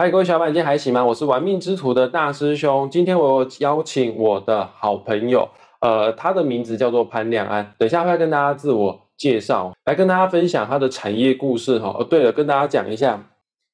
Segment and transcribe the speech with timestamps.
[0.00, 1.04] 嗨，各位小伙伴，今天还行吗？
[1.04, 2.88] 我是玩命之徒的大师兄。
[2.88, 5.48] 今天我有邀请我的好朋友，
[5.80, 7.74] 呃，他的名字叫做潘亮安。
[7.76, 11.96] 等一下会跟大家自我介绍，来跟大家分享他的产业故事哈。
[11.98, 13.20] 哦，对了，跟大家讲一下。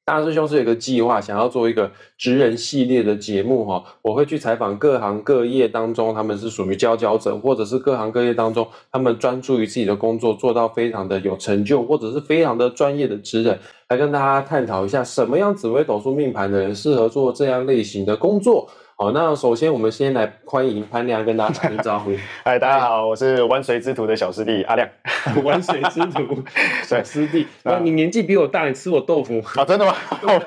[0.07, 3.83] 大师兄是有一个计划，想要做一个职人系列的节目哈。
[4.03, 18.69] 我会去采访各行各业当中，他们是属于佼佼者，或者是各行各业当中，他们专注于自己的工作，做到非常的有成就，或者是非常的专业的职人，来跟大家探讨一下，什么样紫微斗数命盘的人适合做这样类型的工作。
[18.97, 22.13] 好，那首先我们先来欢迎潘亮跟大家打声招呼。
[22.45, 24.89] 嗨， 大家好，我是玩水之徒的小师弟阿亮。
[25.43, 26.41] 玩水之徒，
[26.87, 29.65] 小师弟，那你年纪比我大，你吃我豆腐啊？
[29.65, 29.93] 真的吗？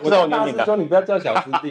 [0.01, 1.67] 我叫大师兄，你不要叫小师弟。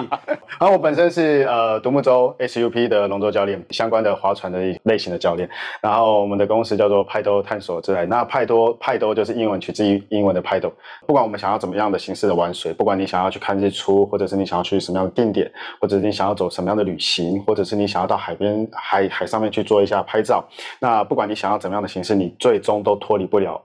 [0.58, 5.48] 然后我本身是呃独木舟 SUP 的龙舟教练，相关的划船的类型的教练。
[5.80, 8.04] 然后我们的公司叫做派多探索之类。
[8.04, 10.70] 那派多派多就是英文取自于英文的派多。
[11.06, 20.44] 不管我们想要怎么样的形式的玩水，不管你想要去看日出，或者是你想要去什么样的定点，或者你想要走什么样的旅行，或者是你想要到海边海海上面去做一下拍照，
[20.80, 23.60] 那不管你想要怎么样的形式，你最终都脱离不了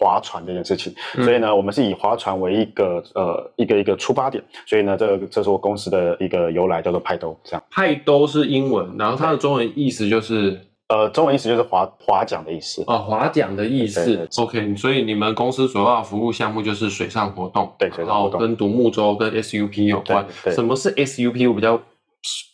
[0.00, 0.94] 划船这件事情。
[1.24, 4.42] 所以呢，我们是以划船为一个呃一个一个出发点。
[4.66, 7.38] 所以呢，这这是我公司的一个由来，叫做派兜。
[7.44, 14.28] 这样，派兜是英文，然后它的中文意思就是呃，中文意思就是划划桨的意思哦，划桨的意思。
[14.38, 20.26] OK，所以你们公司主要服务项目就是水上活动，对，水上活动跟独木舟跟 SUP 有关。
[20.50, 21.48] 什么是 SUP？
[21.48, 21.80] 我比较。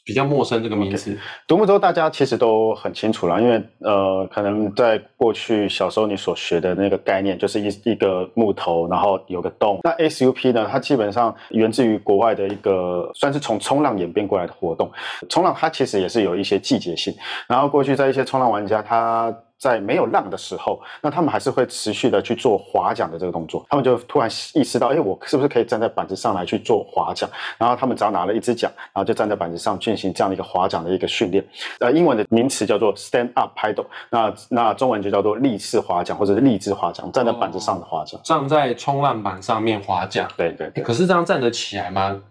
[0.04, 9.80] 比较陌生这个名字，独木舟大家其实都很清楚了，因为呃，可能在过去小时候你所学的那个概念，就是一一个木头，然后有个洞。
[9.84, 14.90] 那 SUP 呢，它基本上源自于国外的一个，算是从冲浪演变过来的活动。
[15.28, 17.14] 冲浪它其实也是有一些季节性，
[17.46, 19.34] 然后过去在一些冲浪玩家他。
[19.58, 23.66] 在没有浪的时候，那他们还是会持续的去做划桨的这个动作。
[23.68, 27.28] 他们就突然意识到，哎，我是不是可以站在板子上来去做划桨？
[27.58, 31.44] 然后他们只要拿了一支桨，然后就站在板子上进行这样的一个划桨的一个训练。
[31.80, 38.20] 呃，英文的名词叫做 stand up paddle，那那中文就叫做立式划桨或者是立姿划桨，站在板子上的划桨。
[38.22, 40.28] 站在冲浪板上面划桨。
[40.36, 40.70] 对对。
[40.84, 42.22] 可是这样站得起来吗？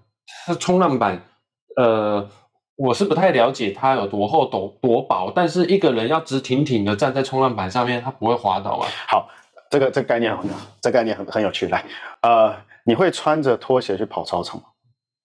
[0.45, 1.21] 它冲浪板，
[1.75, 2.29] 呃。
[2.77, 8.85] 我是不太了解它有多厚、多多薄，但是一个人要直挺挺的站在冲浪板上面，他不会滑倒吗？
[9.07, 9.27] 好，
[9.71, 10.47] 这个这个概念很，
[10.79, 11.67] 这概念很很有趣。
[11.69, 11.83] 来，
[12.21, 14.67] 呃，你会穿着拖鞋去跑操场吗？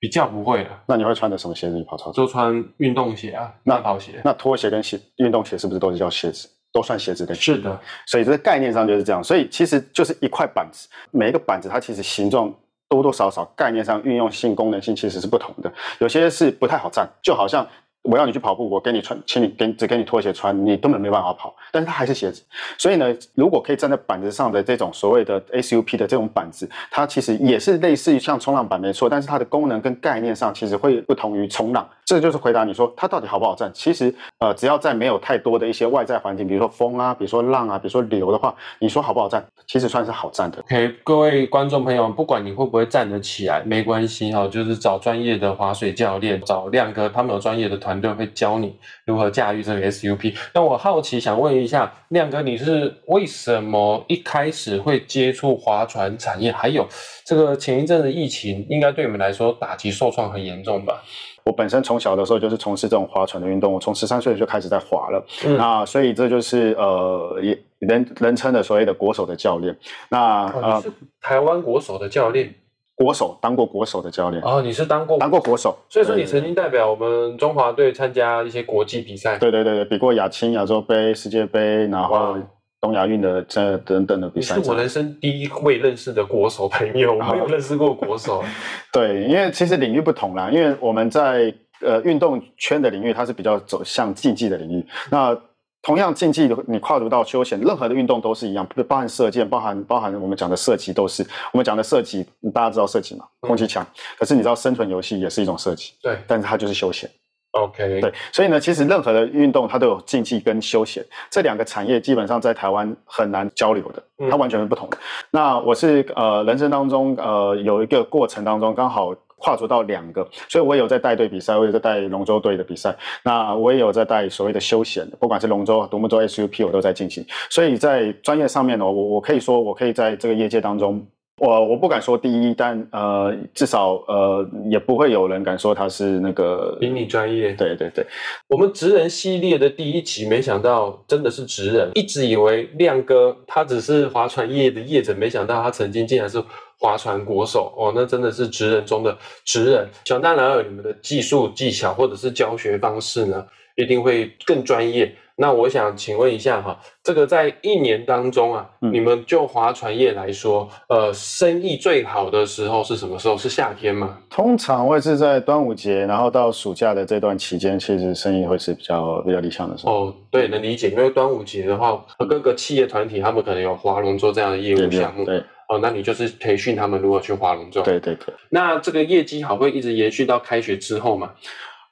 [0.01, 0.71] 比较不会的。
[0.87, 2.15] 那你会穿着什么鞋子去跑操场？
[2.15, 4.21] 就穿运动鞋啊，慢跑鞋。
[4.25, 6.49] 那拖鞋跟鞋、运动鞋是不是都是叫鞋子？
[6.73, 7.35] 都算鞋子的？
[7.35, 7.79] 是的。
[8.07, 9.23] 所以这个概念上就是这样。
[9.23, 12.51] 所以其实就是一块板子，每一个板子它其实形状。
[12.93, 17.67] 多多少少概念上运用性功能性其实是不同的，有些是不太好站，就好像。
[18.03, 21.55] 我要你去跑步，我给你穿，请你给只给你拖鞋穿，你根本没办法跑。
[21.71, 22.43] 但是它还是鞋子，
[22.77, 31.89] 所以呢，如果可以站在板子上的这种所谓的 SUP 的这种板子，它其实也是类似于像冲浪板没错，但是它的功能跟概念上其实会不同于冲浪。
[32.05, 33.71] 这就是回答你说它到底好不好站。
[33.73, 40.59] 其实呃，只要在没有太多的一些外在环境，比如说风啊，比如说浪啊，比如说流的话，你说好不好站，其实算是好站的。
[40.63, 48.77] OK，各位观众朋友，不管你会不会站得起来，没关系哈，就是找专业的划水教练，找亮哥，他们有专业的团队会教你。
[49.05, 50.35] 如何驾驭这个 SUP？
[50.55, 56.53] 那我好奇想问一下亮哥，你是为什么一开始会接触划船产业？
[56.53, 56.87] 还有
[57.25, 61.03] 这个前一阵子疫情，应该对你们来说打击受创很严重吧？
[61.45, 65.25] 我本身从小的时候就是从事这种划船的运动，我从十三岁就开始在划了。
[65.59, 67.37] 那所以这就是呃，
[67.81, 69.77] 人人称的所谓的国手的教练。
[70.09, 70.85] 那呃，
[71.21, 72.55] 台湾国手的教练。
[72.95, 79.39] 国手当过国手的教练哦，你是当过当过国手，所以说你曾经代表我们中华队参加一些国际比赛。
[79.39, 82.37] 对对对对，比过亚青、亚洲杯、世界杯，然后
[82.81, 84.61] 东亚运的这等等的比赛。
[84.61, 88.45] 是我人生第一位认识的国手朋友，我没有认识过国手。
[88.93, 94.87] 对，因为其实领域不同啦，因为我们在呃运动圈的领域，它是比较走向竞技的领域。
[95.11, 95.37] 那
[95.83, 102.25] 同样竞技的，你跨入到休闲，任何的运动都是一样，包含射箭，包含包含我们讲的射击，都是我们讲的射击。
[102.55, 103.25] 大家知道射击吗？
[103.41, 103.85] 空气枪。
[104.17, 106.17] 可是你知道生存游戏也是一种射击，对。
[106.27, 107.11] 但是它就是休闲。
[107.51, 108.01] OK。
[108.01, 114.97] 对，所以呢，其实任何的运动它都有竞技跟休闲这两个产业，基本上在台湾很难交流的，它完全是不同的。
[115.33, 119.13] 那我是呃人生当中呃有一个过程当中刚好。
[119.43, 122.97] 跨足到两个，所以我有在带队比赛，我有在带龙舟队的比赛。
[123.25, 127.27] 那我也有在带所谓的休闲，不管是龙舟、独木舟、SUP，我都在进行。
[127.51, 131.05] 所以在专业上面呢，我我可以说，我可以在这个业界当中，
[131.39, 137.53] 我我不敢说第一，但呃，至少呃，也不会有人敢说他是那个比你专业。
[137.55, 138.07] 对对对，
[138.49, 146.41] 我们职人系列的第一集，没想到真的是职人，一直以为亮哥他只是划船业的业者，没想到他曾经竟然是。
[146.83, 149.89] 划船国手哦，那真的是职人中的职人。
[150.05, 153.47] 想当然尔，你们的技术技巧或者是教学方式呢，
[153.77, 155.15] 一定会更专业。
[155.37, 163.37] 那我想请问一下哈，这个在一年当中啊，你们就划船业来说，呃，生意最好的时候是什么时候？
[163.37, 164.19] 是夏天吗？
[164.29, 169.93] 通常会是在端午节，然后到暑假的这段期间，其实生意会是比较比较理想的时候。
[169.93, 175.25] 哦，对，能理解，因为端午节的话，各个企业团体他们可能有划龙舟这样的业务项目。
[175.25, 175.43] 对。
[175.73, 177.83] 哦，那你就是培训他们如何去划龙舟。
[177.83, 178.35] 对对对。
[178.51, 181.35] 那这个业绩好会一直延续到开学之后吗？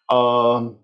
[0.09, 0.75] 呃。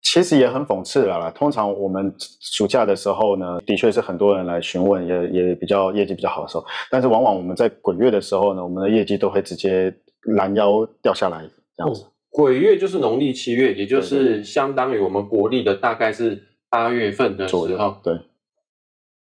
[0.00, 1.30] 其实也很讽刺了啦。
[1.32, 6.64] 通常我们暑假的时候呢，的确是很多人来询问，也也比较业绩比较好的时候。
[6.90, 9.94] 但是往往我们在鬼月的时候呢，我们的业绩都会直接
[10.36, 11.44] 拦腰掉下来
[11.76, 12.06] 这样子。
[12.30, 18.00] 鬼月就是农历七月，也就是相当于我们国历的大概是八月份的时候。
[18.02, 18.18] 对，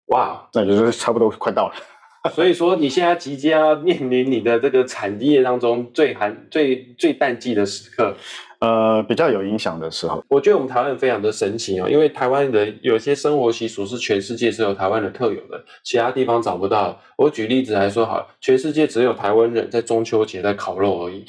[0.05, 1.75] 哇，那就是差不多快到了。
[2.29, 8.15] 所以说你现在即将要面临你的这个产业当中最寒、最最淡季的时刻。
[8.59, 16.99] 呃，比较有影响的时候，我觉得我们台湾人非常的神奇哦，因为台湾人有些生活习俗是全世界只有台湾人特有的，其他地方找不到。
[17.17, 21.23] 我举例子来说，好，全世界只有台湾人在中秋节在烤肉而已。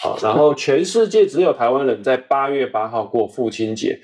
[0.00, 4.00] 好，然后全世界只有台湾人在八月八号过父亲节。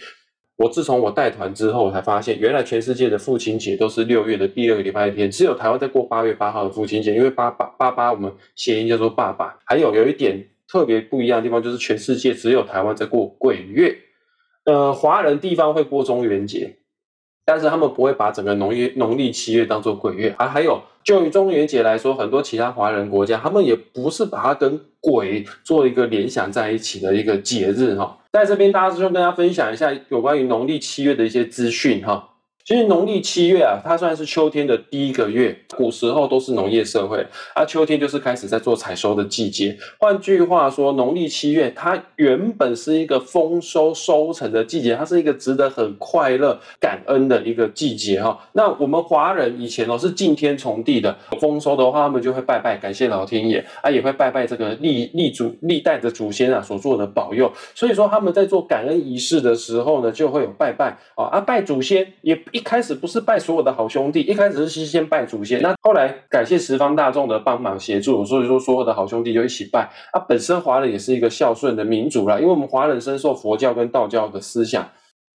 [0.60, 9.58] 我自从我带团之后，才发现原来全世界的父亲节都是六月的第二个礼拜天，只有台湾在过八月八号的父亲节，因为八八八八我们谐音叫做爸爸。
[9.64, 10.46] 还有有一点。
[10.72, 13.92] 特别不一样的地方就是全世界只有台湾在过鬼月，
[14.66, 16.76] 呃，华人地方会过中元节，
[17.44, 20.32] 但是他们不会把整个农业农历七月当做鬼月。
[20.38, 28.18] 还还有，就以中元节来说，很多其他华人国家他们也不是把它跟鬼做一个联想在一起的一个节日哈。
[28.32, 32.29] 在这边，大师兄跟大家分享一下有关于农历七月的一些资讯哈。
[32.70, 35.58] 其实农历七月啊，它算是秋天的第一个月。
[35.76, 39.76] 古时候都是农业社会，啊，秋天就是开始在做采收的季节。
[39.98, 48.38] 换句话说，农历七月它原本是一个丰收收成的季节，它是一个值得很快乐、感恩的一个季节哈。
[48.52, 57.52] 那我们华人以前哦是敬天从地的，丰收的话他们就会拜拜，感谢老天爷啊，也会拜拜这个历历祖历代的祖先啊所做的保佑。
[57.74, 62.40] 所以说他们在做感恩仪式的时候呢，就会有拜拜啊啊拜祖先也。
[62.52, 65.60] 一开始不是拜所有的好兄弟，一开始是先拜祖先。
[65.60, 69.90] 那后来感谢十方大众的帮忙协助，所以说所有的好兄弟就一起拜。
[70.12, 74.88] 啊，本身华人也是一个孝顺的民族啦，因为我们华人深受佛教跟道教的思想。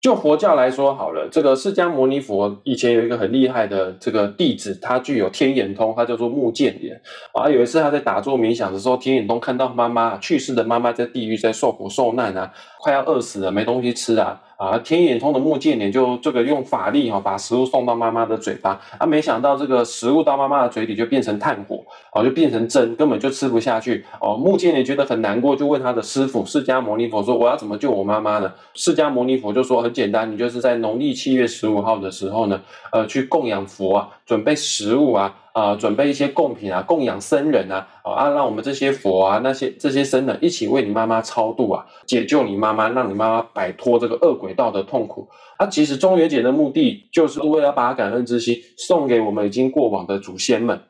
[0.01, 7.01] 就佛教来说好了，这个释迦牟尼佛以前有一个很厉害的这个弟子，他具有天眼通，他叫做目犍连。
[7.31, 14.41] 啊，有一次他在打坐冥想的时候，天眼通看到妈妈去世的妈妈在地狱在受苦受难啊，快要饿死了，没东西吃啊。
[14.57, 24.05] 啊，天眼通的目犍连就这个用法力哈，把食物送到妈妈的嘴巴，啊，没想到这个食物到妈妈的嘴里就变成炭火，啊，就变成针，根本就吃不下去。
[24.21, 32.61] 哦，目犍连觉得很难过，就问他的师傅释迦牟尼佛说：“我要怎么救我妈妈呢？”释迦牟尼佛就说：“很简单，你就是在农历七月十五号的时候呢，
[32.91, 45.29] 呃，去供养佛啊，准备食物啊。”啊，准备一些贡品啊，供养僧人啊，啊，让我们这些佛啊，那些这些僧人一起为你妈妈超度啊，解救你妈妈，让你妈妈摆脱这个恶鬼道的痛苦。
[45.57, 50.81] 啊，其实中元节的目的就是为了把感恩之心送给我们已经过往的祖先们。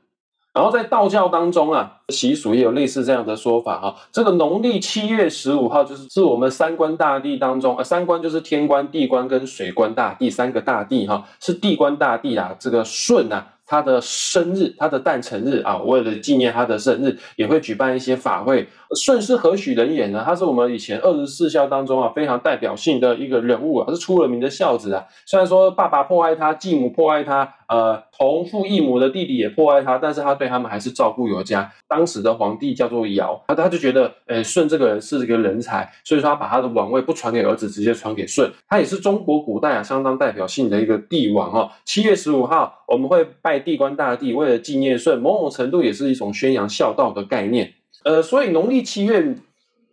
[0.54, 3.96] 然后在道教当中啊，习俗也有类似这样的说法哈。
[4.12, 13.48] 这个农历七月十五号就是是我们三官大帝当中，呃，三官就是天官、地官跟水官大帝三个大帝哈，是地官大帝啊，这个舜啊。
[13.74, 18.68] 他的生日，他的诞辰日啊，为了纪念他的生日，也会举办一些法会。
[18.96, 20.24] 舜是何许人也呢？
[20.26, 25.06] 他是我们以前二十四孝当中啊非常代表性的一个人物啊，是出了名的孝子啊。
[25.26, 31.72] 虽然说爸爸迫害他，继母迫害他，呃，同父异母的弟弟也迫害他，但是他对他们还是照顾有加。
[31.88, 38.50] 当时的皇帝叫做尧，他他就觉得，呃，舜这个人是一个人才，所以说他把他的王位不传给儿子，直接传给舜。
[38.68, 41.72] 他也是中国古代啊相当代表性的一个帝王哦。
[41.86, 47.74] 七月十五号我们会拜地官大帝，为了纪念舜，某种程度也是一种宣扬孝道的概念。
[48.04, 49.36] 呃，所以农历七月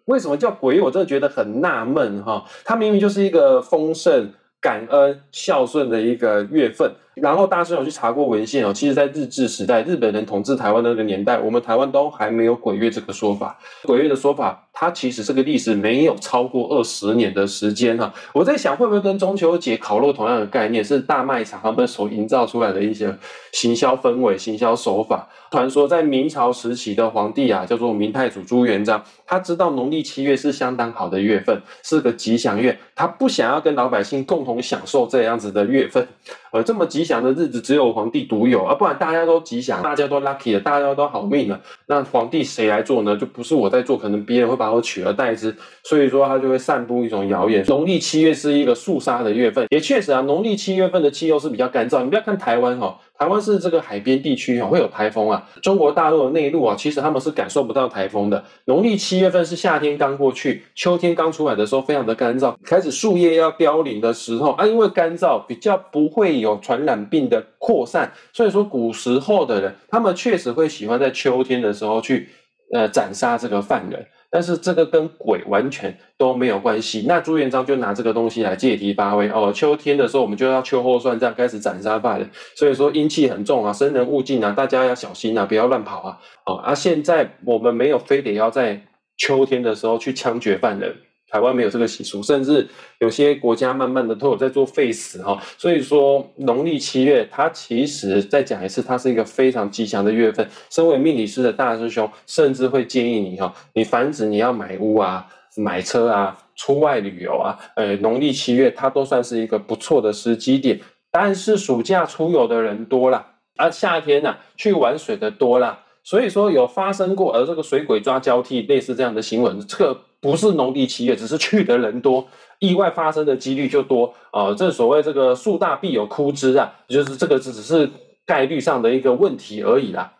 [0.06, 0.80] 为什么叫鬼？
[0.80, 2.44] 我真的觉得很纳闷哈。
[2.64, 6.92] 它明明就是一个丰盛、感恩、孝顺的一个月份。
[7.14, 13.58] 然后大师有去查过文献哦，其实，在日治时代，日本人统治台湾那个年代，我们台湾都还没有鬼月这个说法。
[13.82, 18.12] 鬼月的说法，它其实这个历史没有超过二十年的时间哈。
[18.32, 23.14] 我在想，会不会跟中秋节烤肉同样的概念，是大卖场他们所营造出来的一些
[23.52, 25.28] 行销氛围、行销手法？
[25.50, 36.06] 传说在明朝时期的皇帝啊，叫做明太祖朱元璋，他知道农历七月是相当好的月份，是个吉祥月，他不想要跟老百姓共同享受这样子的月份，
[36.52, 43.16] 呃，这么吉祥的日子只有皇帝独有啊，不然大家都吉祥，大家都 lucky 了，大家都好命了，那皇帝谁来做呢？
[43.16, 45.54] 就不是我在做，可能别人会把我取而代之。
[45.84, 47.64] 所以说他就会散布一种谣言。
[47.66, 52.02] 农历七月是一个肃杀的月份，也确实啊，农历七月份的气候是比较干燥。
[52.02, 52.98] 你不要看台湾哈。
[53.20, 55.46] 台湾是这个海边地区哦，会有台风啊。
[55.60, 58.42] 中国大陆的内陆啊，其实他们是感受不到台风的。
[58.64, 64.66] 农历七月份是夏天刚过去，秋天刚出来的时候，非常的干燥，开始树叶要凋零的时候啊。
[64.66, 72.30] 因为干燥，比较不会有传染病的扩散，所以说古时候的人，他们确实会喜欢在秋天的时候去
[72.72, 74.06] 呃斩杀这个犯人。
[74.30, 77.04] 但是这个跟鬼完全都没有关系。
[77.08, 79.52] 那朱元璋就拿这个东西来借题发挥哦。
[79.52, 82.30] 秋天的时候，我们就要秋后算账，开始斩杀犯人。
[82.54, 86.18] 所以说阴气很重啊，生人勿近啊，大家要小心啊，不要乱跑啊。
[86.46, 88.80] 哦，啊，现在我们没有非得要在
[89.16, 90.94] 秋天的时候去枪决犯人。
[91.30, 92.66] 台湾没有这个习俗，甚至
[92.98, 100.48] 有些国家慢慢的都有在做废死哈，所以说农历七月，它其实再讲一次，它是一个非常吉祥的月份。
[100.68, 105.24] 身为命理师的大师兄，甚至会建议你哈，你凡指你要买屋啊、
[105.56, 110.80] 买车啊、出外旅游啊，呃，农历七月它都算是一个不错的时机点。
[111.12, 113.24] 但是暑假出游的人多了，
[113.56, 120.00] 而夏天呢去玩水的多了，所以说有发生过而这个水鬼抓交替类似这样的新闻，这个。
[120.20, 124.52] 不是农历七月，只是去的人多，意外发生的几率就多啊！
[124.54, 127.90] 这所谓这个树大必有枯枝啊，就是这个只只是
[128.26, 130.12] 概率上的一个问题而已啦。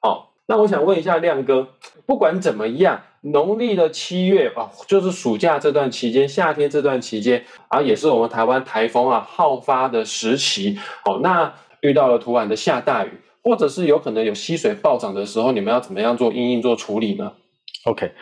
[0.00, 1.66] 好，那我想问一下亮哥，
[2.06, 10.78] 不管怎么样，农历的七月啊，就是暑假这段期间，夏天这段期间啊，也是我们台湾台风啊好发的时期。
[11.04, 13.10] 好，那遇到了突然的下大雨，
[13.42, 17.32] 或者是有可能有溪水暴涨的时候，你们要怎么样做应应做处理呢
[17.86, 18.12] ？OK。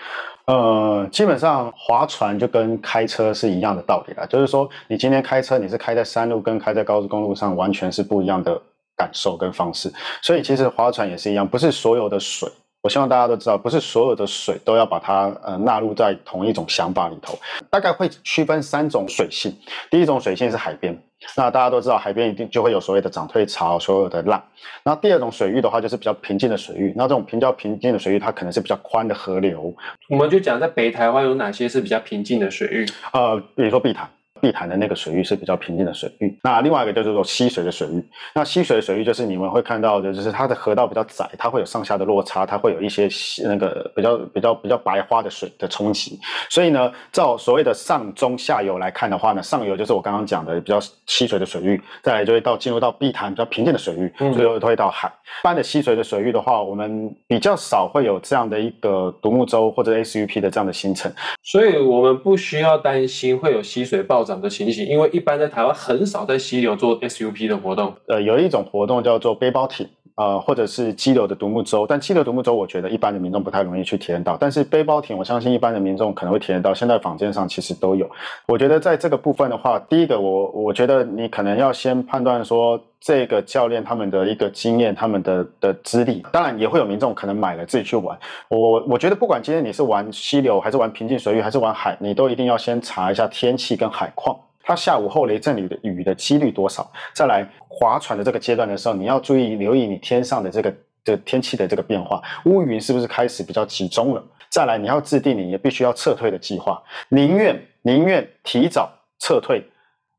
[0.47, 8.61] 呃，基本上划船就跟开车是一样的道理啦，就是说你今天开车，你是开在山路跟开在高速公路上完全是不一样的
[8.97, 12.49] 感受跟方式，所以其实划船也是一样，不是所有的水。
[12.87, 17.37] 我希望大家都知道，不是所有的水都要把它呃纳入在同一种想法里头。
[17.69, 19.53] 大概会区分三种水性。
[19.91, 20.97] 第一种水性是海边，
[21.37, 24.41] 那大家都知道海边一定就会有所谓的涨退潮，所有的浪。
[24.85, 26.95] 那第二种水域的话，就是比较平静的水域。
[26.97, 29.75] 那这种比较平静的水域，它可能是比较宽的河流。
[30.09, 32.87] 我们就讲在北台湾有哪些是比较平静的水域？
[33.13, 34.09] 呃，比如说碧潭。
[34.41, 38.05] 碧潭的那个水域是比较平静的水域，那另外一个就是说溪水的水域。
[38.35, 43.09] 那溪水的水域就是你们会看到的，就是它的河道比较窄，它会有上下的落差，它会有一些
[43.45, 46.19] 那个比较比较比较白花的水的冲击。
[46.51, 55.09] 所以呢，照所谓的上中下游来看的话呢，上游就是我刚刚讲的比较溪水的水域，再来就会到进入到碧潭比较平静的水域，最后都会到海。
[55.09, 61.13] 一般的溪水的水域的话，我们比较少会有这样的一个独木舟或者 SUP 的这样的行程，
[61.43, 67.95] 所以我们不需要担心会有溪水暴涨的情形，因为一般在台湾很少在溪流做 SUP 的活动。
[68.09, 69.89] 呃，有一种活动叫做背包艇。
[70.19, 74.35] 呃，或者是激流的独木舟，但激流独木舟，我觉得一般的民众不太容易去体验到。
[74.35, 76.73] 但是背包艇，我相信一般的民众可能会体验到。
[76.73, 78.11] 现在坊间上其实都有。
[78.49, 86.27] 我觉得在这个部分的话，第一个，我我觉得你可能要先判断说这个教练他们的一个经验，他们的的资历。
[86.33, 88.19] 当然也会有民众可能买了自己去玩。
[88.49, 94.37] 我我觉得不管今天你是玩溪流，还是玩平静水域，还是玩海，你都一定要先查一下天气跟海况。
[94.61, 96.91] 它下午后雷阵雨的雨的几率多少？
[97.15, 104.25] 再来划船的这个阶段的时候，你要注意留意你天上的这个的天气的这个变化，乌云是不是开始比较集中了？
[104.51, 109.61] 再来你要制定你也必须要撤退的计划，宁愿宁愿提早撤退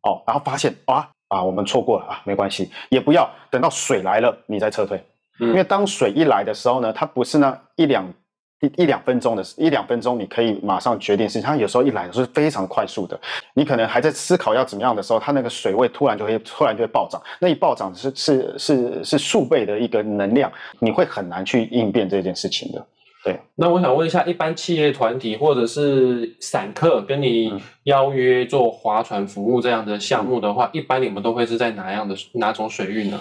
[0.03, 5.03] 哦，然后发现啊啊我们错过了啊没关系，也不要等到水来了你再撤退，
[5.39, 8.11] 因为当水一来的时候呢，它不是那一两。
[8.59, 11.43] 一一两分钟的，一两分钟你可以马上决定事情。
[11.43, 13.15] 它有时候一来是非常快速的，
[13.53, 17.21] 你可能还在思考要怎么样的时候，它那个水位突然就会突然就会暴涨。
[17.39, 22.83] 那一暴涨是是是是数倍的一个能量，你会很难去应变这件事情的。
[23.27, 27.51] 对，那我想问一下，一般企业团体或者是散客跟你
[27.83, 33.19] 邀约做划船服务这样的项目的话，一般你们都会是在哪样的哪种水域呢？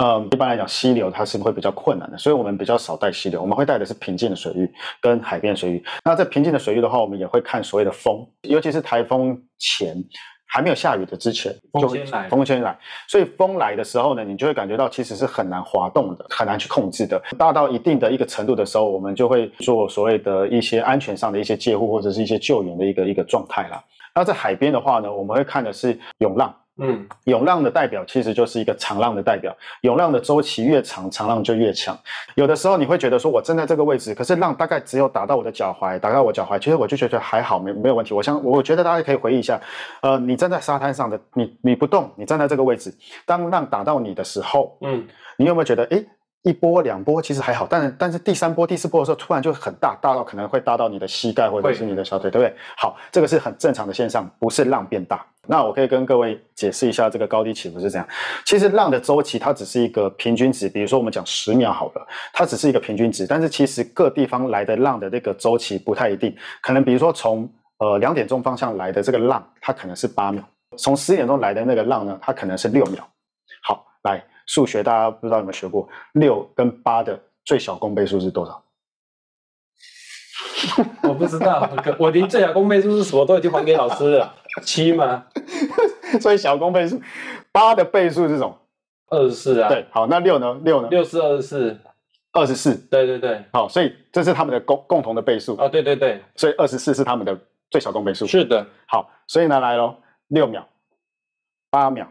[0.00, 5.82] 嗯，一般来讲，溪流它是会比较困难的，所以我们比较少带溪流，我们会带的是平静的水域跟海边水域。
[6.04, 9.96] 那在平静的水域的话，我们也会看所谓的风，尤其是台风前
[10.48, 12.76] 还没有下雨的之前，风先来，风先来。
[13.06, 17.22] 所以风来的时候呢，你就会感觉到其实是很难滑动的，很难去控制的。
[17.38, 23.82] 大到一定的一个程度的时候，我们就会做所谓的一些安全上的一些介护或者是一些救援的一个一个状态啦。
[24.14, 26.54] 那在海边的话呢，我们会看的是涌浪。
[26.80, 31.98] 嗯，涌浪的代表其实就是一个长浪的代表，涌浪的周期越长，长浪就越强。
[32.36, 38.14] 有的时候你会觉得说，我站在这个位置，可是浪大概只有打到我的脚踝，打到我脚踝，其实我就觉得还好，没没有问题。
[38.14, 39.60] 我想，我觉得大家可以回忆一下，
[40.02, 42.94] 呃，你站在沙滩上的，你你不动，你站在这个位置，
[43.26, 45.04] 当浪打到你的时候，嗯，
[45.36, 46.06] 你有没有觉得，诶，
[46.42, 52.56] 一波两波其实还好，但但是第三波、第四波的时候，突然就很大，大到可能会大到你的膝盖或者是你的小腿，对不对？
[52.76, 55.26] 好，这个是很正常的现象，不是浪变大。
[55.48, 58.06] 那我可以跟各位解释一下，这个高低起伏是这样。
[58.44, 70.42] 其实浪的周期它只是一个平均值，比如说我们讲十秒好了，它只是一个平均值，但是其实各地方来的浪的这个周期不太一定，可能比如说从呃两点钟方向来的这个浪，它可能是八秒；
[70.76, 73.08] 从十点钟来的那个浪呢，它可能是六秒。
[73.62, 74.22] 好，来。
[74.48, 78.64] 数学大家不知道有没有学过，六跟八的最小公倍数是多少？
[81.02, 84.34] 我不知道，我连最小公倍数是什么都已经还给老师了。
[84.60, 85.26] 七吗？
[86.20, 87.00] 所以小公倍数，
[87.52, 88.58] 八的倍数是什么？
[89.08, 89.68] 二十四啊。
[89.68, 90.60] 对，好，那六呢？
[90.64, 90.88] 六呢？
[90.88, 91.78] 六是二十四，
[92.32, 92.74] 二十四。
[92.74, 95.56] 对对对，好，所以这是他们的共共同的倍数。
[95.58, 97.38] 哦，对对对，所以二十四是他们的
[97.70, 98.26] 最小公倍数。
[98.26, 99.96] 是的，好，所以呢来喽，
[100.28, 100.66] 六秒，
[101.70, 102.06] 八秒。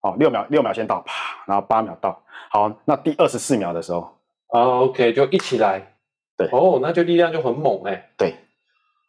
[0.00, 2.22] 好，六秒，六秒先到，啪，然后八秒到。
[2.50, 5.96] 好，那第二十四秒的时候，啊，OK，就一起来。
[6.36, 8.10] 对，哦，那就力量就很猛哎。
[8.16, 8.36] 对，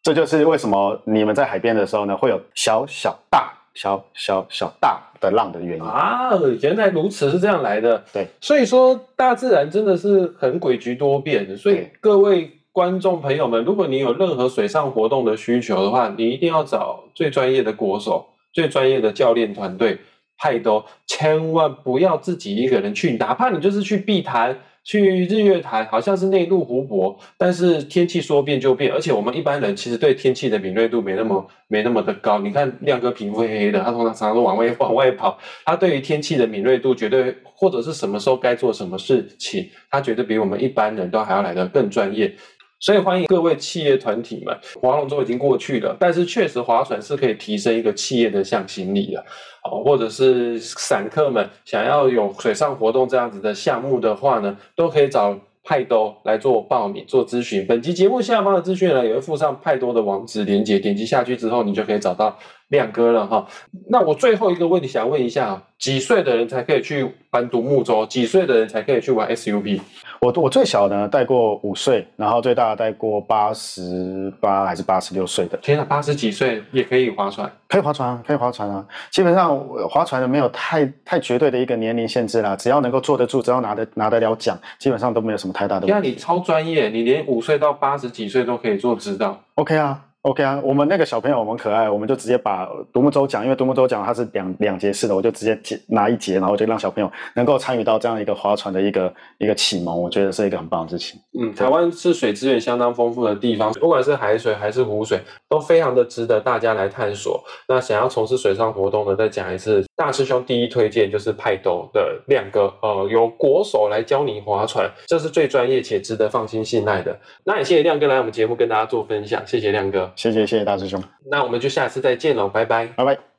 [0.01, 6.31] 这就是为什么你们在海边的时候呢，会有小小大小小小大的浪的原因啊。
[6.61, 8.03] 原来如此，是这样来的。
[8.13, 11.57] 对，所以说大自然真的是很诡谲多变。
[11.57, 19.99] 所以各位观众朋友们，如果你有任何水上活动的需求的话，你一定要找最专业的国手、最专业的教练团队。
[20.41, 24.57] 派都，千万不要自己一个人去，哪怕你就是去碧潭、
[24.89, 32.39] 去日月潭，好像是内陆湖泊，但是天气说变就变，而且我们一般人其实对天气的敏锐度没那么没那么的高。
[32.39, 42.33] 你看亮哥皮肤黑黑的，他通常常常都往外 往外跑，他对于天气的敏锐度绝对，或者是什么时候该做什么事情，他绝对比我们一般人都还要来的更专业。
[42.79, 49.19] 所以欢迎各位企业团体们，划龙舟已经过去了，但是确实划船是可以提升一个企业的向心力的，
[49.63, 57.65] 哦，或者是散客们想要有水上活动这样子的项目的话呢，都可以找派多来做报名做咨询。
[57.67, 63.45] 本集节目下方的资讯呢，也会附上派多的网址连接，点击下去之后，你就可以找到亮哥了哈。
[63.89, 68.05] 那我最后一个问题想问一下，几岁的人才可以去玩独木舟？
[68.05, 69.81] 几岁的人才可以去玩 SUP？
[70.21, 75.57] 我我最小呢带过五岁，然后最大带过八十八还是八十六岁的。
[75.59, 77.49] 天啊，八十几岁也可以划船？
[77.67, 78.85] 可以划船，可以划船啊！
[79.09, 79.57] 基本上
[79.89, 85.87] 划船的没有太太绝对的一个年龄限制啦，只要能够坐得住，只要拿得拿得了奖，基本上都没有什么太大的。
[85.87, 89.39] 那你超专业，你连五岁到八十几岁都可以做指导。
[89.55, 90.01] OK 啊。
[90.23, 101.17] OK 啊，我们那个小朋友我们可爱，我们就直接把独木舟讲，因为独木舟讲它是两两节式的，我就直接拿一节，然后就让小朋友能够参与到这样一个划船的一个一个启蒙，我觉得是一个很棒的事情。
[101.39, 107.41] 嗯，台湾是水资源相当丰富的地方，不管是海水还是湖水，都非常的值得大家来探索。
[107.69, 117.19] 那想要从事水上活动的，再讲一次，大师兄第一推荐就是派斗的亮哥，呃，由国手来教你划船，这是最专业且值得放心信赖的。
[117.43, 120.09] 那也谢谢亮哥来我们节目跟大家做分享，谢谢亮哥。
[120.15, 123.29] 谢谢谢谢大师兄，那我们就下次再见喽，拜拜，拜拜。